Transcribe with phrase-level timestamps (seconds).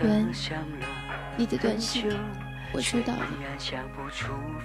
[0.00, 0.26] 原
[1.36, 2.10] 你的短信
[2.72, 3.20] 我收到了，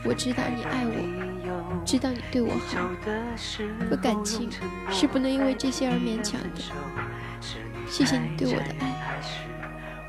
[0.06, 2.90] 我知道你爱我，知道你对我好，
[3.90, 4.50] 可感情
[4.90, 6.62] 是不能因为这些而勉强的。
[7.90, 9.22] 谢谢你对我的爱，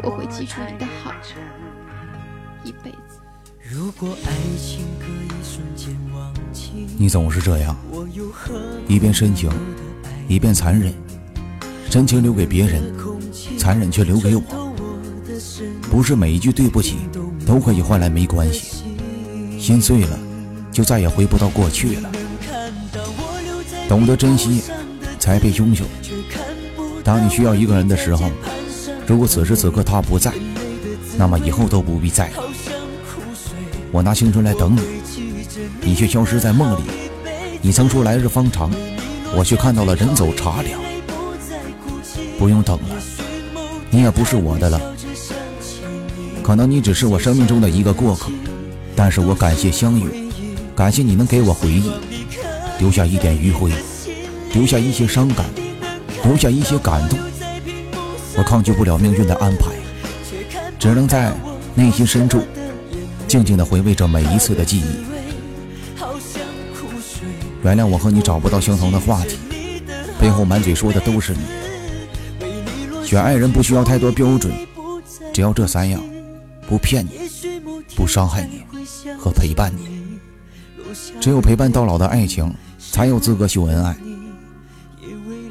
[0.05, 1.13] 我会记住你的好，
[2.63, 3.21] 一辈子。
[6.97, 7.77] 你总是这样，
[8.87, 9.51] 一边深情，
[10.29, 10.95] 一边残忍，
[11.91, 12.97] 深情留给别人，
[13.59, 14.43] 残忍却留给我。
[15.91, 16.97] 不是每一句对不起
[17.47, 18.85] 都可以换来没关系，
[19.59, 20.19] 心碎了
[20.71, 22.11] 就再也回不到过去了。
[23.89, 24.63] 懂得珍惜，
[25.19, 25.85] 才配拥有。
[27.05, 28.31] 当你需要一个人的时候，
[29.07, 30.33] 如果此时此刻他不在，
[31.19, 32.45] 那么以后都不必在了。
[33.91, 34.81] 我拿青春来等你，
[35.83, 36.83] 你却消失在梦里。
[37.61, 38.71] 你曾说来日方长，
[39.37, 40.81] 我却看到了人走茶凉。
[42.39, 42.97] 不用等了，
[43.95, 44.81] 你也不是我的了。
[46.43, 48.33] 可能你只是我生命中的一个过客，
[48.97, 50.31] 但是我感谢相遇，
[50.75, 51.93] 感谢你能给我回忆，
[52.79, 53.71] 留下一点余晖，
[54.55, 55.45] 留下一些伤感，
[56.25, 57.19] 留下一些感动。
[58.35, 59.67] 我抗拒不了命运的安排，
[60.79, 61.31] 只能在
[61.75, 62.41] 内心深处。
[63.29, 65.05] 静静地回味着每一次的记忆，
[67.63, 69.37] 原谅我和你找不到相同的话题，
[70.19, 71.41] 背后满嘴说的都是你。
[73.13, 74.51] 选爱人不需要太多标准，
[75.35, 76.03] 只要这三样：
[76.67, 77.11] 不骗你，
[77.95, 78.63] 不伤害你，
[79.19, 80.19] 和陪伴你。
[81.21, 83.95] 只有陪伴到老的爱情，才有资格秀恩爱。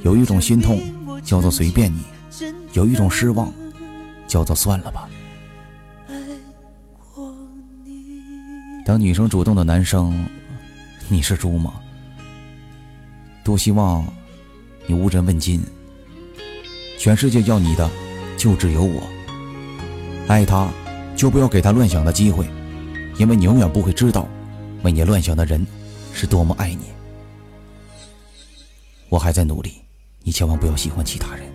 [0.02, 0.82] 有一种心痛
[1.24, 2.02] 叫做随便你，
[2.74, 3.54] 有一种失望
[4.28, 5.08] 叫做算了吧。
[8.84, 10.28] 当女生主动的男生，
[11.10, 11.76] 你是猪吗？
[13.44, 14.04] 多希望
[14.88, 15.64] 你无人问津。
[17.02, 17.90] 全世界要你的，
[18.38, 19.02] 就只有我。
[20.28, 20.70] 爱他，
[21.16, 22.46] 就不要给他乱想的机会，
[23.18, 24.30] 因为你永远不会知道，
[24.84, 25.66] 为你乱想的人
[26.14, 26.84] 是多么爱你。
[29.10, 29.82] 我还在努力，
[30.22, 31.51] 你千万不要喜欢其他人。